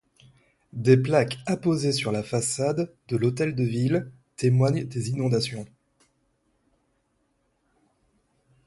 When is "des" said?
0.73-0.97, 4.85-5.11